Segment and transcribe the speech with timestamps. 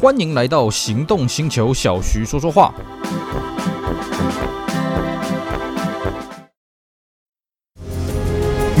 [0.00, 2.72] 欢迎来到行动星球，小徐说说话。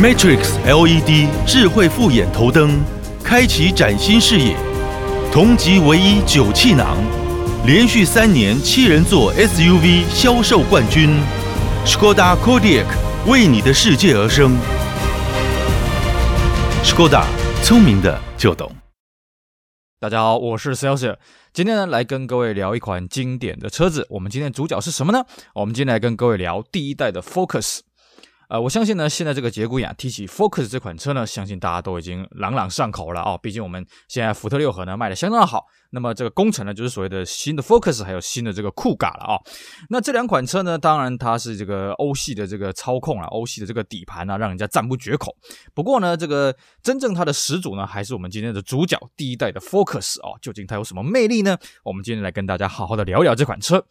[0.00, 2.78] Matrix LED 智慧复眼头灯，
[3.24, 4.56] 开启崭新视野。
[5.32, 6.96] 同级唯一九气囊，
[7.66, 11.10] 连续三年七人座 SUV 销售冠军。
[11.84, 12.86] Skoda Kodiaq
[13.26, 14.56] 为你的世界而生。
[16.84, 17.24] Skoda，
[17.64, 18.70] 聪明的就懂。
[20.00, 21.16] 大家好，我是 Celsius，
[21.52, 24.06] 今天呢来跟各位聊一款经典的车子。
[24.10, 25.24] 我们今天主角是什么呢？
[25.54, 27.80] 我们今天来跟各位聊第一代的 Focus。
[28.48, 35.66] 呃，我相信呢，现在这个节骨眼提起 Focus 这款车呢，相信大家都已经朗朗上口了啊、毕竟我们现在福特六合呢卖的相当好。
[35.90, 39.40] 那么这个工程呢，就是所谓的新的 Focus，还有新的这个酷嘎了啊、
[39.90, 45.34] 那这两款车呢，当然它是这个欧系的这个操控啊，欧系的这个底盘啊，让人家赞不绝口。
[45.74, 50.38] 不过呢，这个真正它的始祖呢，还是我们今天的主角，第一代的 Focus 哦。
[50.40, 51.56] 究竟它有什么魅力呢？
[51.82, 53.84] 我们今天来跟大家好好的聊聊这款车。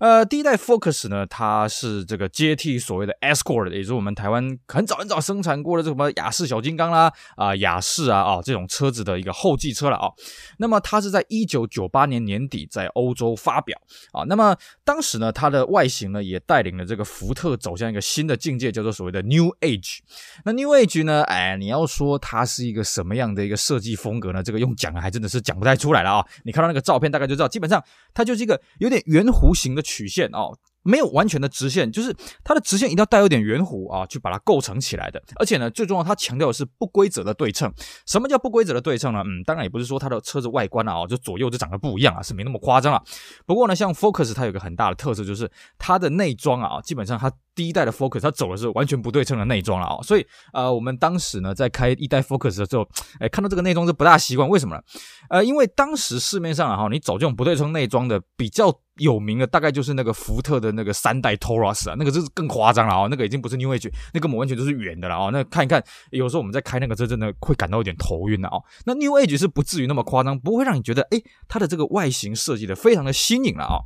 [0.00, 10.12] 呃，第一代 Focus 呢，它是这个接替所谓的 Escort，也就是我们台湾很早很早生产过的这什么雅士小金刚啦，啊、雅士啊啊、这种车子的一个后继车了啊、
[10.58, 13.76] 那么它是在一九九八年年底在欧洲发表
[14.12, 19.98] 啊，那么当时呢，它的外形呢也带领了这个福特走向一个新的境界，叫做所谓的 New Age。
[20.44, 24.42] 那 New Age 呢，哎，你要说它是一个什么样的一个设计风格呢？
[24.42, 26.26] 这个用讲还真的是讲不太出来了啊。
[26.44, 30.56] 你看到那个照片，大概就知道，基本上它就是一个有点圆弧形的曲线哦。
[30.86, 35.22] 没有完全的直线，就是它的直线一定要带有点圆弧啊，去把它构成起来的。
[35.36, 37.70] 而且呢，最重要，它强调的是不规则的对称。
[38.06, 39.22] 什么叫不规则的对称呢？
[39.26, 43.02] 嗯，当然也不是说它的车子外观啊，就左右就长得不一样啊，是没那么夸张啊。
[43.44, 49.98] 不过呢，像 Focus 它有个很大的特色，就是它的内装啊，基本上它第一代的 Focus 它走的是完全不对称的内装了啊。
[50.02, 54.48] 所以呃，我们当时呢在开一代 Focus 的时候，哎，看到这个内装是不大习惯。
[54.48, 54.82] 为什么呢？
[55.30, 58.80] 呃，因为当时市面上啊，哈，你走这种不对称内装的比较。
[58.98, 65.30] 有名的大概就是那个福特的那个三代 Taurus 啊，那个就是更夸张了啊，那个已经不是 New Age，那个完全就是圆的了啊。
[65.32, 68.58] 那看一看，有时候我们在开那个车，真的会感到有点头晕的啊。
[68.84, 73.78] 那 New Age 是不至于那么夸张，不会让你觉得诶，它的这个外形设计的非常的新颖了啊。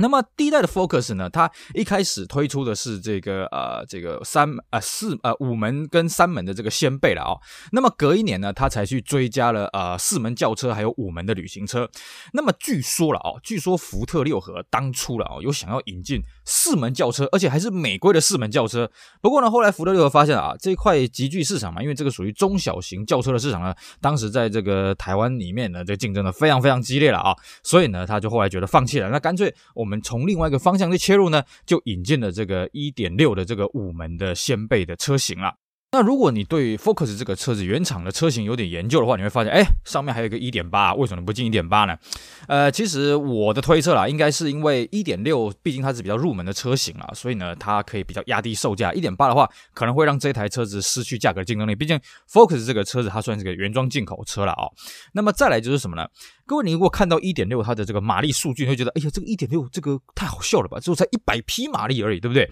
[0.00, 7.40] 那么第一代的 Focus 呢，它一开始推出的是这个呃这个三呃四呃五门跟三门的这个掀背了啊、哦。
[7.72, 11.86] 那么隔一年呢，它才去追加了呃四门轿车还有五门的旅行车。
[12.32, 18.90] 那么据说了哦，据说福特六合当初了哦有想要引进四门轿车，而且还是美规的四门轿车。
[19.20, 29.89] 不过呢，后来福特六合发现啊，这一块集聚市场嘛，因为这个属于中小型轿车的市场呢，当时在这个台湾里面呢，这竞争的非常非常激烈了啊，所以呢，他就后来觉得放弃了，那干脆我们。
[29.90, 35.52] 我们从另外一个方向去切入呢，就引进了这个一点六的这个五门的掀背的车型了。
[35.92, 41.96] 那如果你对 Focus 这个车子原厂的车型有点研究的话，你会发现，哎，上面还有一个一点八，为什么不进一点八呢？
[42.46, 48.92] 呃，其实我的推测啦，应该是因为一点六毕竟它是比较入门的车型啦，所以呢，它可以比较压低售价。
[48.92, 51.74] 一点八的话，可能会让这台车子失去价格竞争力。
[51.74, 51.98] 毕竟
[52.30, 54.72] Focus 这个车子它算是个原装进口车了啊、哦。
[55.12, 56.06] 那么再来就是什么呢？
[56.46, 60.78] 各位，你如果看到一点六它的这个马力数据，你会觉得，哎呀，这个一点六这个太好笑了吧？
[60.78, 62.48] 只有才一百匹马力而已，对不对？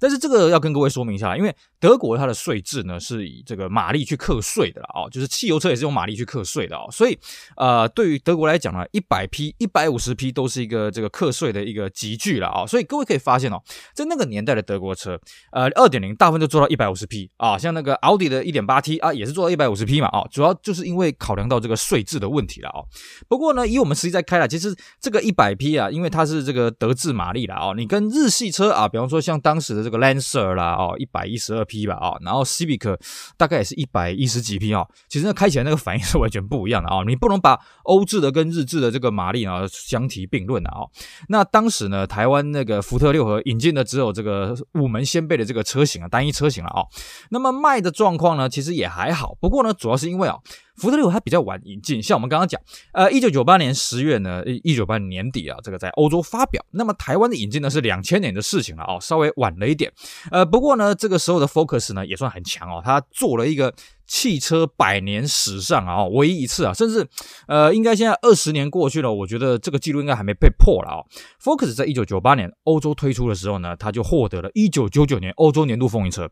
[0.00, 7.18] 但是这个要跟各位说明一下，因为德国它的税制呢是以这个马力去课税的啊、哦，就是汽油车也是用马力去课税的啊、哦，所以
[7.56, 13.60] 呃，对于德国来讲呢，一百匹、一百五十匹都是一个这个课税的一个集聚了啊、哦，所以各位可以发现哦，
[13.94, 15.20] 在那个年代的德国车，
[15.52, 22.84] 呃，二点零大部分都做到一百五十匹啊，像那个奥迪的一点八 T 啊，也是做到一百五十匹嘛啊、哦，主要就是因为考量到这个税制的问题了啊、哦。
[23.28, 29.90] 不过呢，以我们实际在开了，其实这个一百匹啊，因为它是这个德制马力了啊、哦，你跟日系车啊，比方说像当时的这个。
[29.90, 32.98] 这个 Lancer 啦，哦，一百一十二匹吧，啊，然后 Civic
[33.36, 40.82] 大概也是一百一十几匹啊，其实那开起来那个反应是完全不一样的啊，你不能把欧制的跟日制的这个马力啊相提并论的啊。
[41.28, 46.82] 那当时呢，台湾那个福特六合引进的只有这个五门掀背的这个车型啊，单一车型了啊。
[47.30, 50.36] 那么卖的状况呢，其实也还好，不过呢，主要是因为啊。
[50.80, 52.60] 福特六还比较晚引进，像我们刚刚讲，
[52.92, 56.64] 呃，一九九八年十月呢，一九九八年年底啊，这个在欧洲发表。
[56.70, 59.92] 那么台湾的引进呢是两千年的事情了哦，稍微晚了一点。
[60.30, 63.72] 呃，不过呢，这个时候的 Focus 呢也算很强哦，它做了一个。
[64.10, 67.06] 汽车百年史上啊，唯一一次啊，甚至
[67.46, 70.98] 呃，应该现在二十年过去了，我觉得这个记录应该还没被破了啊。
[71.40, 76.28] Focus 在一九九八年欧洲推出的时候呢，它就获得了一九九九年欧洲年度风云车。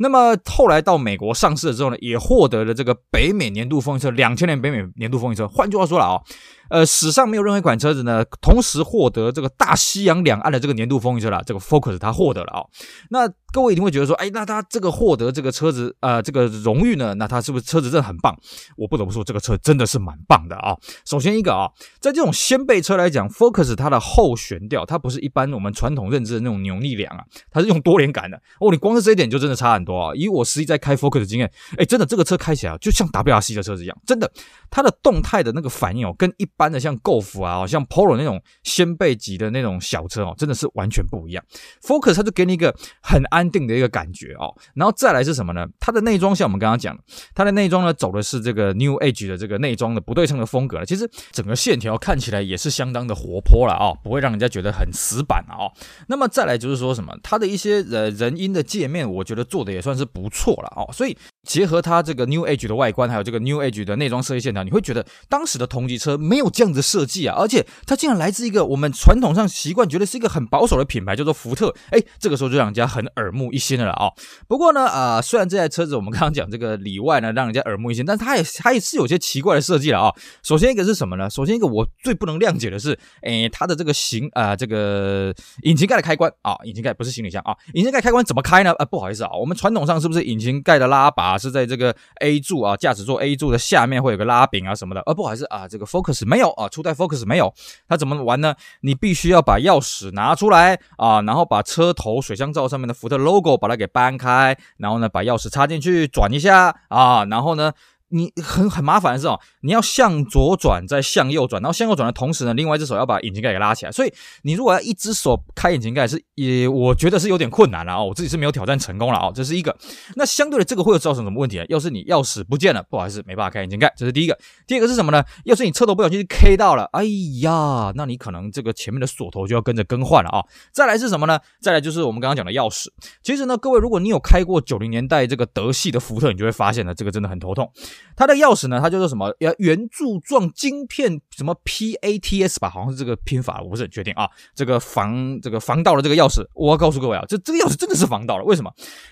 [0.00, 5.46] 那么后来到美国上市了之后呢，也获得了这个北美年度风云车，两千年北美年度风云车。
[5.46, 6.20] 换句话说了啊。
[6.70, 11.42] 呃，史上没有任何一款车子呢，同时获得这个大西洋两岸的这个年度风云车了。
[11.44, 12.62] 这个 Focus 它获得了啊、
[13.10, 18.36] 那各位一定会觉得说，哎，那它这个获得这个车子呃这个荣誉呢，那它是不是车子真的很棒？
[18.76, 21.68] 我不得不说，这个车真的是蛮棒的啊、首先一个啊、
[21.98, 28.40] 在这种掀背车来讲，Focus 它的后悬吊，它不是一般我们传统认知的那种扭力梁啊，它是用多连杆的。
[28.60, 30.14] 哦，你光是这一点就真的差很多啊。
[30.14, 34.30] 以我实际在开 Focus 的经验，哎，真的这个车开起来就像 WRC 的车子一样，真的，
[34.70, 41.42] 它的动态的那个反应哦，跟一般的像 Golf 啊，像 Polo 那种掀背级的那种小车哦，真的是完全不一样。
[41.82, 45.66] Focus 它就给你一个很安定的一个感觉哦，然后再来是什么呢？
[45.80, 46.94] 它的内装像我们刚刚讲，
[47.34, 50.84] 它的内装呢走的是这个 New Age 的这个内装的不对称的风格了。
[50.84, 55.72] 其实整个线条看起来也是相当的活泼了啊，不会让人家觉得很死板啊。
[56.08, 60.92] 那么再来就是说什么，它的一些呃人因的界面，我觉得做的也算是不错了哦。
[60.92, 71.74] 所以结合它这个 New Age 的外观，还有这个 New Age 的内装设计线条，你会觉得当时的同级车没有这样子设计啊，而且它竟然来自一个我们传统上习惯觉得是一个很保守的品牌，叫做福特。
[71.90, 74.10] 哎，这个时候就让人家很耳目一新的了啊、
[74.48, 81.28] 不过呢，啊、虽然这台车子我们刚刚讲这个里外呢让人家耳目一新，但它也它也是有些奇怪的设计了啊、首先一个是什么呢？
[81.30, 88.72] 首先一个我最不能谅解的是，哎，它的这个行啊、这个引擎盖的开关啊，引擎盖不是行李箱啊，引擎盖开关怎么开呢？
[88.78, 95.00] 啊，不好意思啊，我们传统上是不是引擎盖的拉把是在这个 A 柱啊，驾驶座 A 柱的下面会有个拉柄啊什么的？
[95.02, 97.52] 啊，不好意思啊，这个 Focus 没没有啊，初代 Focus 没有，
[97.86, 98.54] 它怎么玩呢？
[98.80, 107.70] 你必须要把钥匙拿出来啊，然后把车头水箱罩上面的福特 logo 把它给搬开，然后呢，把钥匙插进去转一下啊，然后呢。
[108.10, 113.92] 你很很麻烦的是哦，你要向左转，再向右转，然后向右转的同时呢，另外一只手要把引擎盖给拉起来。
[113.92, 114.12] 所以
[114.42, 118.02] 你如果要一只手开引擎盖，是也我觉得是有点困难了啊。
[118.02, 119.76] 我自己是没有挑战成功了啊，这是一个。
[120.16, 121.64] 那相对的，这个会造成什么问题呢？
[121.68, 124.38] 要是你钥匙不见了，不好意思，没办法开引擎盖，这是第一个。
[124.66, 125.24] 第二个是什么呢？
[125.44, 127.04] 要是你车头不小心 K 到了，哎
[127.42, 130.44] 呀，那你可能这个前面的锁头就要跟着更换了啊。
[130.72, 131.38] 再来是什么呢？
[131.60, 132.88] 再来就是我们刚刚讲的钥匙。
[133.22, 137.70] 其实呢，各位，如果你有开过九零年代这个德系的福特，你就会发现呢，这个真的很头痛。
[138.16, 139.34] 它的钥匙呢，它叫做什么？
[139.38, 142.68] 要圆柱状晶片，什么 PATS 吧？
[142.68, 144.28] 好像是这个拼法，我不是很确定啊。
[144.54, 148.44] 这个防这个防盗的这个钥匙，我要告诉各位啊，这这个钥匙真的是防盗了。
[148.44, 148.70] 为什么？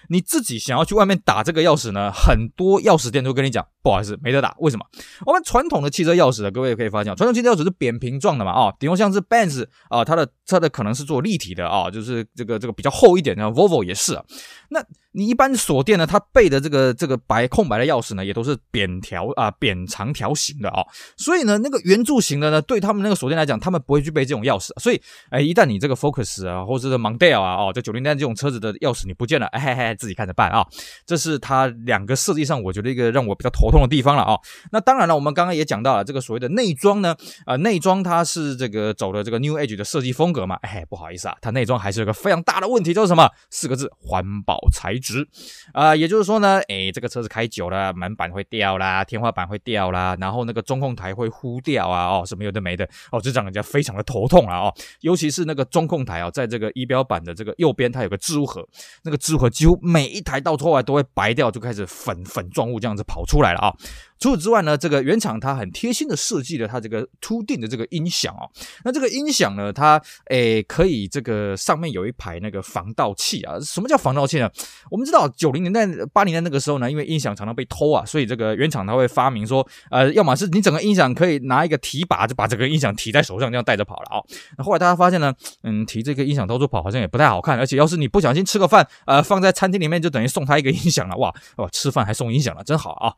[0.09, 2.13] 你自己想要去外面打这个钥匙呢？
[2.13, 4.55] 很多钥匙店都跟你讲，不好意思，没得打。
[4.59, 4.85] 为什么？
[5.25, 8.53] 我们传统的汽车钥匙呢，各位也可以发现，传统汽车钥匙是扁平状的嘛？
[8.53, 13.45] 啊，顶多像是 Benz 啊，它的它的可能是做立体的啊，就是这个这个比较厚一点的。
[13.49, 14.25] Volvo 也是啊。
[14.71, 20.87] 那你一般锁店呢，它背的这个这个白空白的钥匙呢，也都是扁条啊扁长条形的啊、哦，
[21.17, 24.69] 所以呢，那个圆柱形的呢，对他们那个锁店来讲，他们不会具备这种钥匙。
[24.81, 30.65] 所以，哎，一旦你这个 Focus 啊，或者是 Mondeo 啊，哦，这九零代这种车子的钥匙你不见了，哎嘿嘿，自己看着办啊。
[31.05, 34.41] 这是它两个设计上，我觉得一个让我比较头痛的地方了啊、哦。
[34.71, 37.17] 那当然了，我们刚刚也讲到了这个所谓的内装呢，
[37.47, 43.29] 啊、呃，内装它是这个走的这个 New Age 的设计风格嘛，哎，不好意思啊，它内装还是有个非常大的问题，就是什么？
[43.51, 45.27] 四个字：环保材质。
[45.73, 58.67] 啊，也就是说呢，哎，这个车子开久了，门板会掉掉啦，天花板会掉啦，然后那个中控台会糊掉啊，哦，什么有的没的，哦，这让人家非常的头痛了哦，尤其是那个中控台哦，在这个仪表板的这个右边，它有个置物盒，
[59.05, 63.73] 那个置物盒几乎每一台到后来都会白掉，就开始粉粉状物这样子跑出来了啊。
[64.19, 68.49] 除此之外呢，这个原厂它很贴心的设计了它这个凸定的这个音响哦。
[68.85, 73.59] 那这个音响呢，它诶可以这个上面有一排那个防盗器啊。
[73.61, 74.51] 什么叫防盗器呢？
[74.91, 84.23] 我们知道九零年代、八零年代那个时候呢，因为音响常常被偷啊，所以这个原厂它会发明说，呃，要么是你整个音响可以拿一个提把就把整个音响提在手上这样带着跑了啊。
[84.57, 93.15] 那后来大家发现呢，嗯，提这个音响到处跑好像也不太好看，而且要是你不小心吃个饭，呃，放在餐厅里面就等于送他一个音响了，哇哇，吃饭还送音响了，真好啊。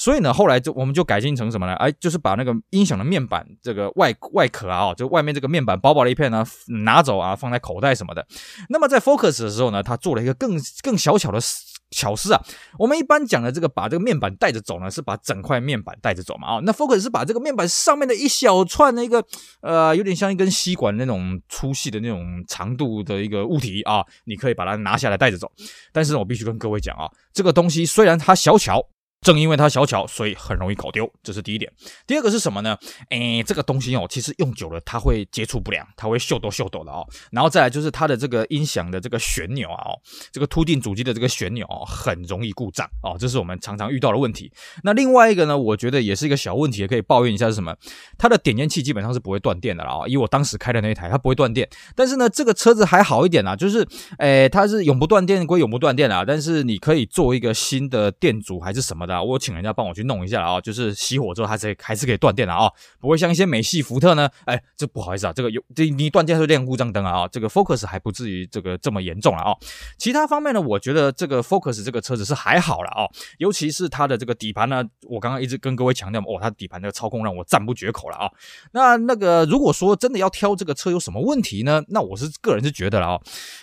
[0.00, 1.74] 所以呢，后来就我们就改进成什么呢？
[1.74, 6.42] 哎，就是把那个音响的面板这个外外壳啊，就外面这个面板薄薄的一片呢，
[6.84, 8.26] 拿走啊，放在口袋什么的。
[8.70, 11.38] 那么在 Focus 的时候呢，它做了一个更更小巧的
[11.90, 12.42] 巧思啊。
[12.78, 19.22] 我们一般讲的这个把这个面板带着走呢，是把整块面板带着走嘛，啊，那 Focus 是把这个面板上面的一小串那个
[19.60, 25.52] 呃，有点像一根吸管那种粗细的那种长度的一个物体啊，你可以把它拿下来带着走。
[25.92, 27.04] 但是我必须跟各位讲啊，
[27.34, 28.82] 这个东西虽然它小巧。
[29.22, 31.70] 正因为它小巧，所以很容易搞丢，这是第一点。
[32.06, 32.76] 第二个是什么呢？
[33.10, 37.06] 诶，这个东西哦，其实用久了它会接触不良，它会秀逗秀逗的哦。
[37.30, 39.98] 然后再来就是它的这个音响的这个旋钮啊，哦，
[40.32, 44.50] 这个凸錠主机的这个旋钮哦，很容易故障哦，这是我们常常遇到的问题。
[44.84, 47.76] 那另外一个呢，我觉得也是一个小问题，也可以抱怨一下是什么？
[48.16, 49.92] 它的点烟器基本上是不会断电的啦。
[49.92, 51.68] 哦，以我当时开的那一台，它不会断电。
[51.94, 53.86] 但是呢，这个车子还好一点啊，就是
[54.18, 59.09] 诶，它是永不断电归永不断电啊，但是你可以做一个新的电阻还是什么的。
[59.10, 69.52] 的，我请人家帮我去弄一下啊，就是熄火之后还是还是可以断电的啊，不会像一些美系福特呢，哎，这不好意思啊，这个有这你断电是亮故障灯啊，这个 Focus 还不至于这个这么严重了啊。
[69.98, 78.30] 其他方面呢，我觉得这个 Focus 这个车子是还好了啊，尤其是它的这个底盘呢，我刚刚一直跟各位强调，哦，它底盘的操控让我赞不绝口了啊。
[78.72, 81.82] 那那个如果说真的要挑这个车有什么问题呢？
[81.88, 83.20] 那我是个人是觉得了啊，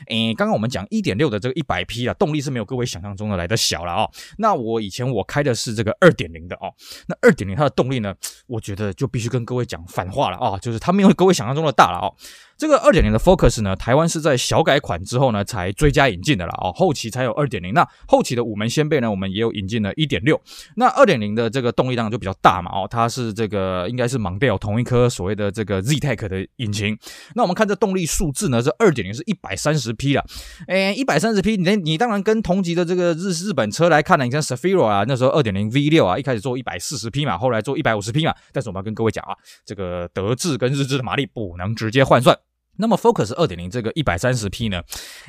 [0.07, 4.09] 诶，刚刚我们讲一点六的这个一百匹啊，动力是没有各位想象中的来的小了啊。
[4.37, 6.73] 那我以前我开开的是这个二点零的哦，
[7.07, 8.15] 那二点零它的动力呢，
[8.47, 12.09] 我觉得就必须跟各位讲反话了啊，就是它没有各位想象中的大了哦。
[12.57, 17.73] 这个二点零的 Focus 呢，台湾是在小改款之后呢才追加引进的了哦，后期才有二点零。
[17.73, 20.41] 那后期的五门掀背呢，我们也有引进了一点六。
[20.75, 26.97] 那二点零的这个动力当然就比较大嘛哦，它是这个应该是 Mondeo 同一颗所谓的这个 ZTEC 的引擎。
[27.35, 30.25] 那我们看这动力数字呢，这二点零是一百三十匹了，
[30.67, 38.33] 诶，一百三十匹，你你当然跟同级的这个日日本车来看呢，你像 Zafira 啊，那时候二点零 V 六啊，一开始做一百四十匹嘛，后来做一百五十匹嘛。
[38.51, 42.35] 但是我们要跟各位讲啊，这个德制跟日制的马力不能直接换算。
[42.77, 44.81] 那么 Focus 二点零这个一百三十匹呢，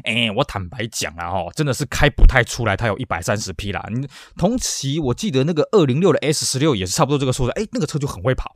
[0.05, 3.85] 哎，我坦白讲啊，哈，真的是开不太出来，它有一百三十匹啦。
[3.91, 8.53] 你同期我记得那个二零六的 S 十六也是差不多这个数字，哎，那个车就很会跑。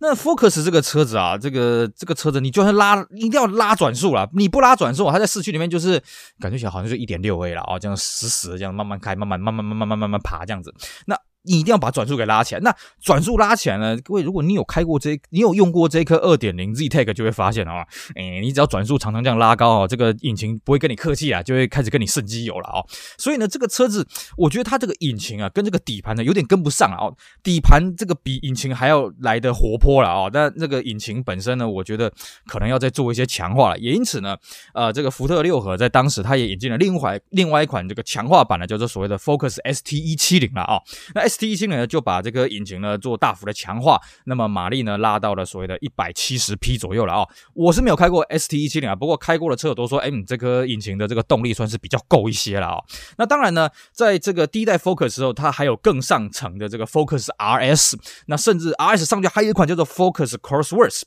[0.00, 6.02] 那 Focus 这个车子啊，这个这个车子，你就算拉，一定要拉转速了，你不拉转速，它在市区里面就是
[6.40, 10.74] 感觉起来好像就一点六 A 了啊，这样死死的这样慢慢开，慢慢慢慢慢慢慢慢慢爬这样子。
[11.06, 12.60] 那你一定要把转速给拉起来。
[12.60, 13.96] 那转速拉起来呢？
[14.04, 22.84] 各位，如果你有开过这，你有用过这颗二点零 ZTEC，就会发现啊，哎，你只要转速常常这样拉高啊，这个引擎不会跟你客气啊，就会开始跟你渗机油了啊。
[23.16, 27.10] 所以呢，这个车子，我觉得它这个引擎啊，跟这个底盘呢有点跟不上啊。
[27.42, 30.28] 底盘这个比引擎还要来得活泼了啊。
[30.32, 32.12] 但这个引擎本身呢，我觉得
[32.46, 33.78] 可能要再做一些强化了。
[33.78, 34.36] 也因此呢，
[34.74, 40.80] 呃，这个福特六合在当时它也引进了另外另外一款这个强化版的，叫做所谓的 Focus ST 一七零了啊。
[41.14, 52.82] 那 S T 一七零呢，就把这个引擎呢做大幅的强化，那么马力呢拉到了所谓的一百七十匹左右了啊、我是没有开过 ST 一七零啊，不过开过的车友都说，哎，你这颗引擎的这个动力算是比较够一些了啊、
[53.18, 57.94] 那当然呢，在这个第一代 Focus 时候，它还有更上层的这个 Focus RS，
[58.26, 61.02] 那甚至 RS 上去还有一款叫做 Focus Crossworth。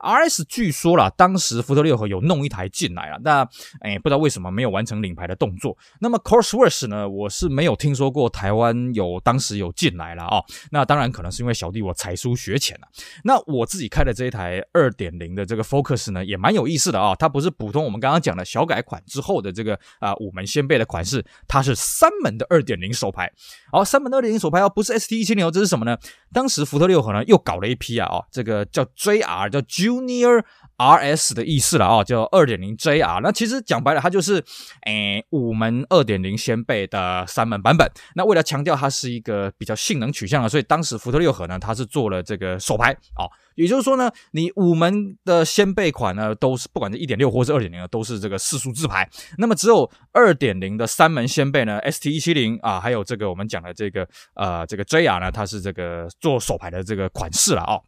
[0.00, 3.48] RS 据说啦，当时福特六合有弄一台进来了，那
[3.80, 5.76] 哎不知道为什么没有完成领牌的动作。
[6.00, 9.67] 那么 Cosworth 呢，我是没有听说过台湾有当时有。
[9.72, 12.88] 进来了啊、那当然可能是因为小弟我才疏学浅了。
[13.24, 23.32] 那我自己开的这一台二点零的这个 Focus 呢，也蛮有意思的啊、它不是普通我们刚刚讲的小改款之后的这个啊、五门掀背的款式，它是三门的二点零手排。
[23.70, 25.96] 好，三门的二点零手排哦，不是 ST 一七零，这是什么呢？
[26.32, 30.44] 当时福特六合呢又搞了一批啊哦，这个叫 JR 叫 Junior。
[30.78, 33.20] R S 的意思了啊，叫二点零 J R。
[33.20, 34.42] 那其实讲白了，它就是
[34.86, 37.86] 诶五门二点零掀背的三门版本。
[38.14, 43.26] 那为了强调它是一个比较性能取向的，所以当时福特六合呢，它是做了这个手排啊。
[43.56, 49.08] 也就是说呢，你五门的掀背款呢，都是不管是一点六或是二点零的，都是这个四速自排。
[49.36, 57.80] 那么只有二点零的三门掀背呢，S T 一七零啊，还有这个我们讲的这个呃这个 J R 呢，它是这个做手排的这个款式了啊。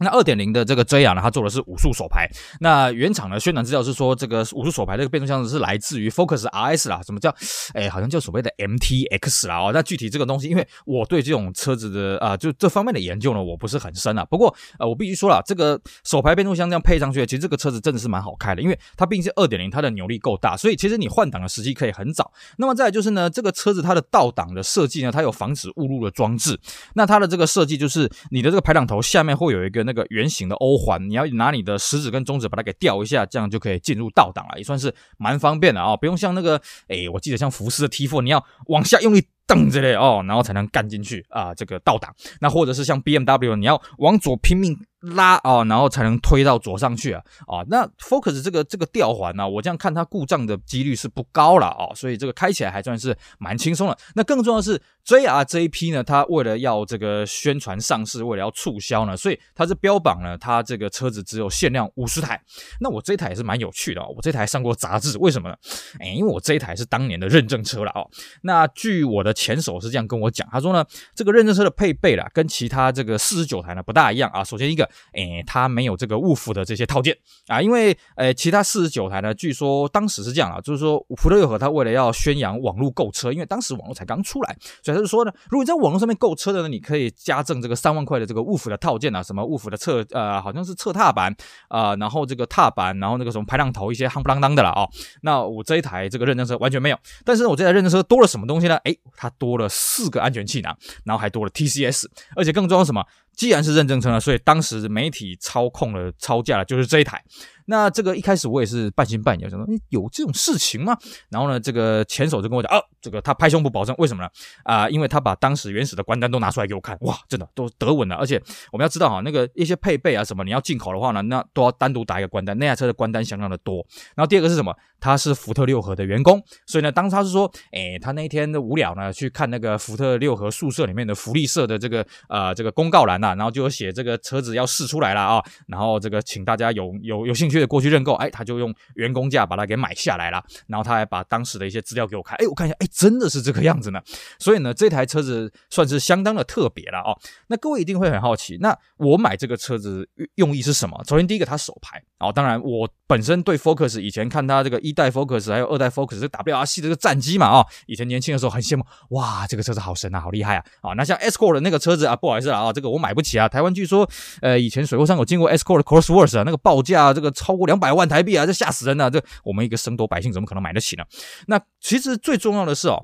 [0.00, 2.28] 那二点零的这个 JR 呢，它做的是五速手排。
[2.60, 7.34] 那原厂的宣传资料是说，这个五速手排这个变速箱是来自于 Focus RS 啦，什么叫？
[7.74, 9.70] 哎，好像叫所谓的 MTX 啦哦。
[9.74, 14.24] 那具体这个东西，因为我对这种车子的啊、就这方面的研究呢，我不是很深啊。
[14.24, 22.30] 不过呃，我必须说了，这个手排变速箱这样配上去，其实这个车子真的是蛮好开的，因为它毕竟是二点零，它的扭力够大，所以其实你换挡的时机可以很早。
[22.58, 26.58] 那么再就是呢，这个车子它的倒档的设计呢，它有防止误入的装置。
[26.94, 29.87] 那它的这个设计就是你的这个排挡头下面会有一个。
[29.88, 42.14] 那个圆形的欧环，你要拿你的食指跟中指把它给吊一下，这样就可以进入倒档了，也算是蛮方便的啊、哦，不用像那个，哎，我记得像福斯的 T4，你要往下用力蹬之类哦，然后才能干进去啊，这个倒档。
[42.40, 44.78] 那或者是像 BMW，你要往左拼命。
[45.00, 47.62] 拉啊，然后才能推到左上去啊啊！
[47.68, 53.96] 那 Focus 这个这个吊环呢，我这样看它故障的几率是不高了啊，所以这个开起来还算是蛮轻松的。
[54.16, 62.40] 那更重要的是 JR 这一批呢，它为了要这个宣传上市，为了要促销呢，所以它是标榜呢它这个车子只有限量五十台。
[62.80, 65.56] 那我这台也是蛮有趣的哦，我这台上过杂志，为什么呢？
[66.00, 68.04] 哎，因为我这一台是当年的认证车了哦。
[68.42, 74.42] 那据我的前手是这样跟我讲，他说呢，这个认证车的配备啦，跟其他这个四十九台呢不大一样啊。
[74.42, 74.87] 首先一个。
[75.12, 77.16] 诶，它没有这个 Wolf 的这些套件
[77.46, 91.34] 啊，因为诶，其他四十九台呢，据说当时是这样啊，就是说福特和它为了要宣扬网络购车，因为当时网络才刚出来，所以他就说呢，如果你在网络上面购车的呢，你可以加赠这个三万块的这个 Wolf 的套件啊，什么 Wolf 的侧呃，好像是侧踏板
[91.68, 94.88] 啊、然后这个踏板，然后那个什么排浪头一些夯不啷当的了啊、
[95.22, 98.76] 那我这一台这个认证车完全没有，但是我这台认证车多了什么东西呢？
[98.84, 103.04] 诶，它多了四个安全气囊，然后还多了 TCS，而且更重要什么？
[103.38, 107.22] 既然是认证车了，所以当时媒体操控了超价的就是这一台。
[107.70, 110.96] 那这个一开始我也是半信半疑，想说有这种事情吗？
[111.28, 114.30] 然后呢，这个前手就跟我讲，哦，这个他拍胸脯保证，为什么呢？
[114.64, 118.16] 啊、因为他把当时原始的关单都拿出来给我看，哇，真的都德稳了。
[118.16, 123.86] 而且我们要知道哈，那个一些配备啊什么，你要进口的话呢，那都要单独打一个关单，那台车的关单相当的多。
[124.16, 124.74] 然后第二个是什么？
[125.00, 138.30] 他是福特六合的员工，所以呢，当他是说，诶，他那一天的无聊呢，去看那个福特六合宿舍里面的福利社的这个呃这个公告栏呐、然后就有写这个车子要试出来了啊，然后这个请大家有有有兴趣的过去认购，哎。
[138.38, 144.00] 他就用员工价把它给买下来了，然后他还把当时的一些资料给我看，哎，我看一下，哎，真的是这个样子呢。
[144.38, 147.18] 所以呢，这台车子算是相当的特别了哦。
[147.48, 151.02] 那各位一定会很好奇，那我买这个车子用意是什么？
[151.08, 160.94] 首先第一个，它手排哦，当然我本身对 Focus 以前看它这个一代 Focus 还有二代 Focus 这 WRC 这个战机嘛啊、哦，以前年轻的时候很羡慕，哇，这个车子好神啊，好厉害啊啊、哦！
[160.94, 163.48] 那像 Escort 的那个车子啊，不好意思啊，这个我买不起啊。
[163.48, 164.08] 台湾据说，
[164.42, 168.36] 呃，以前水货商有经过 Escort 的 Crossworth 啊，那个报价这个超过两百万台币。
[168.36, 169.10] 啊，这吓死人了！
[169.10, 171.04] 这我们一个生多百姓怎么可能买得起呢？
[171.46, 173.02] 那其实最重要的是哦，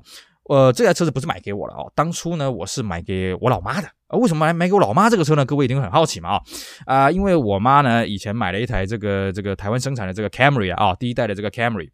[0.49, 3.87] 呃，这台车子不是买给我的哦，当初呢我是买给我老妈的。
[4.07, 5.43] 啊，为什么买买给我老妈这个车呢？
[5.43, 6.41] 各位一定很好奇嘛啊
[6.85, 11.89] 啊、因为我妈呢以前买了一台这个这个台湾生产的这个 Camry 啊，第一代的这个 Camry。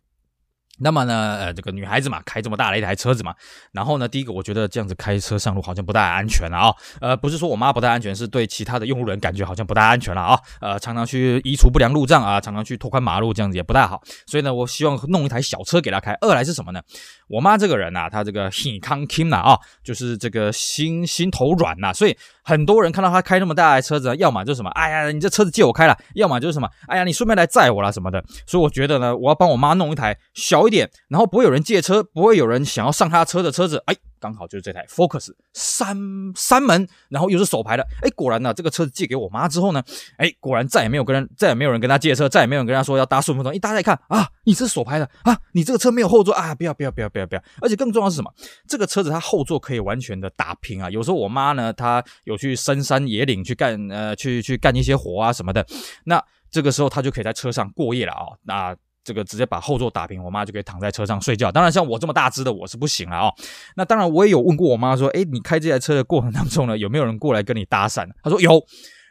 [0.81, 3.33] 那么呢，呃，这个女孩子嘛，开这么大的一台车子嘛，
[3.71, 16.13] 然后呢，第一个我觉得这样子开车上路好像不太安全了啊，呃，不是说我妈不太安全，是对其他的用路人感觉好像不太安全了啊，呃，常常去移除不良路障啊，常常去拓宽马路，这样子也不太好，所以呢，我希望弄一台小车给她开。
[16.21, 16.81] 二来是什么呢？
[17.27, 33.95] 我妈这个人呐、啊，她这个很康 king 呐啊，就是这个心心头软呐、所以很多人看到他开那么大台车子，要么就是什么，哎呀，你这车子借我开了，要么就是什么，哎呀，你顺便来载我啦什么的，所以我觉得呢，我要帮我妈弄一台小一点，然后不会有人借车，不会有人想要上他车的车子，哎。
[34.21, 35.98] 刚好就是这台 Focus 三
[36.36, 39.81] 三门，然后又是手排的，哎，果然呢，这个车子借给我妈之后呢，
[40.17, 43.51] 哎，果然再也没有跟人，再也没有人跟他借车，再也没有人跟他说要搭顺风车。
[43.51, 47.41] 一大家一看啊，你这是手排的啊，你这个车没有后座啊，不要不要不要不要不要！
[47.63, 48.31] 而且更重要是什么？
[48.67, 50.88] 这个车子它后座可以完全的打平啊。
[50.88, 55.65] 有时候我妈呢，她有去深山野岭去干呃，去去干一些活啊什么的，
[56.05, 61.51] 那这个时候他就可以在车上过夜了啊、那这个直接把后座打平，我妈就可以躺在车上睡觉。
[61.51, 63.31] 当然，像我这么大只的，我是不行了啊、
[63.75, 68.07] 那当然，我也有问过我妈说，诶，你开这台车的过程当中呢，有没有人过来跟你搭讪？
[68.24, 68.63] 她说有。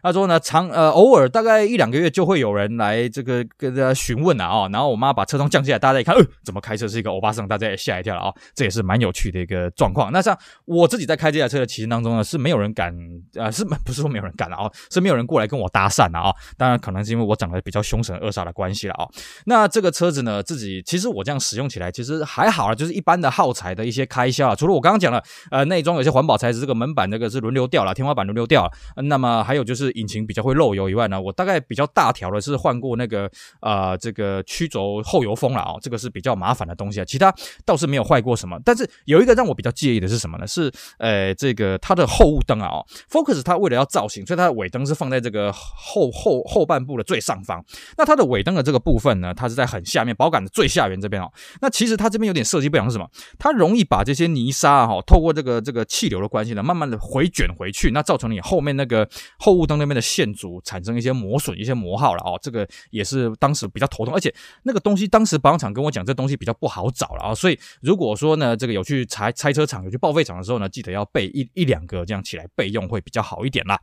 [0.03, 10.11] 他说呢，常呃偶尔大概一两个月就会有人来这个跟大家询问啊，哦，然后我妈把车窗降下来，大家一看，呃，怎么开车是一个欧巴桑，大家也吓一跳了啊、 哦，这也是蛮有趣的一个状况。
[10.13, 12.95] 那像我自己在开这台车的骑行当中呢，是没有人敢，
[13.35, 14.73] 呃，是不是说没有人敢了啊、哦？
[14.91, 16.37] 是没有人过来跟我搭讪了啊、哦。
[16.57, 19.11] 当然可能是因为我长得比较凶神恶煞的关系了啊、哦。
[19.47, 28.73] 那这个车子呢，自己其实我这样使用起来其实还好啊，就是一般的耗材的一些开销啊，除了我刚刚讲了，呃，内装有些环保材质，这个门板这个是轮流掉了，天花板轮流掉了，
[29.05, 30.71] 那么还有就是引擎比较会漏。
[30.75, 33.29] 油以外呢，我大概比较大条的是换过那个
[33.61, 38.57] 呃这个曲轴后油封了啊、哦，这个是比较麻烦的东西啊，其他倒是没有坏过什么。
[38.65, 40.47] 但是有一个让我比较介意的是什么呢？
[40.47, 47.65] 是呃这个它的后雾灯啊哦，Focus 它为了要造型，所以它的尾灯是放在这个后后后半部的最上方。
[47.99, 51.29] 那它的尾灯的这个部分呢，它是在很下面，保杆的最下缘这边哦。
[51.61, 53.09] 那其实它这边有点设计不良是什么？
[53.39, 60.61] 它容易把这些泥沙啊哈、哦，透过这个这个气流的关系呢，慢慢的回卷回去，那造成你后面那个后雾灯那边的线组。
[60.63, 73.81] 产生一些磨损、一些磨耗了哦，这个也是当时比较头痛，而且那个东西当时保养厂跟我讲，这东西比较不好找了啊，所以如果说呢，这个有去拆拆车厂、有去报废厂的时候呢，记得要备一一两个这样起来备用会比较好一点啦。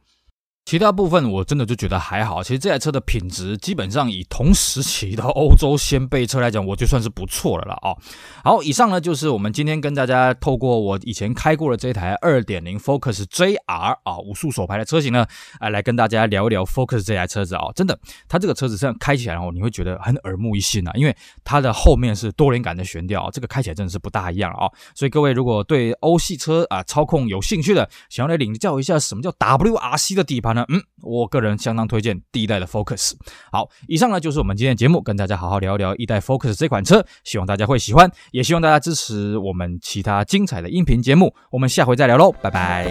[0.68, 7.96] 其他部分我真的就觉得还好，其实这台车的品质基本上以同时期的欧洲掀背车来讲，我就算是不错了了啊。
[8.44, 15.26] 好，以上呢就是我们今天跟大家透过我以前开过的这台2.0 Focus JR 啊五速手排的车型呢，
[15.62, 17.68] 啊来跟大家聊一聊 Focus 这台车子啊。
[17.74, 24.68] 真的，它这个车子这样开起来哦，你会觉得很耳目一新啊，因为它的后面是多连杆的悬吊，这个开起来真的是不大一样啊。
[24.94, 30.57] 所以各位如果对欧系车啊操控有兴趣的，想要来领教一下什么叫 WRC 的底盘。
[30.70, 33.14] 嗯，我个人相当推荐第一代的 Focus。
[33.52, 41.34] 好，以上呢就是我们今天的节目，跟大家好好聊一聊一代 Focus 这款车，希望大家会喜欢，也希望大家支持我们其他精彩的音频节目。
[41.52, 42.88] 我们下回再聊喽，拜拜。